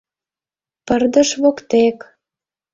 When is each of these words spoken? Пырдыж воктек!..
Пырдыж 0.85 1.29
воктек!.. 1.41 1.99